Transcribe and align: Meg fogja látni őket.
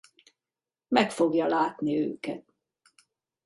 Meg 0.87 1.11
fogja 1.11 1.45
látni 1.47 1.97
őket. 1.97 2.53